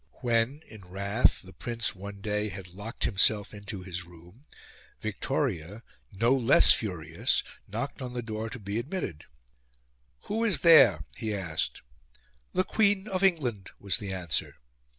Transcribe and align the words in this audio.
When, 0.23 0.61
in 0.67 0.81
wrath, 0.85 1.43
the 1.43 1.53
Prince 1.53 1.93
one 1.95 2.21
day 2.21 2.49
had 2.49 2.73
locked 2.73 3.03
himself 3.03 3.53
into 3.53 3.83
his 3.83 4.03
room, 4.03 4.47
Victoria, 4.99 5.83
no 6.11 6.35
less 6.35 6.71
furious, 6.71 7.43
knocked 7.67 8.01
on 8.01 8.13
the 8.13 8.23
door 8.23 8.49
to 8.49 8.57
be 8.57 8.79
admitted. 8.79 9.25
"Who 10.21 10.43
is 10.43 10.61
there?" 10.61 11.03
he 11.17 11.35
asked. 11.35 11.83
"The 12.51 12.63
Queen 12.63 13.07
of 13.09 13.21
England" 13.23 13.69
was 13.79 13.99
the 13.99 14.11
answer. 14.11 14.55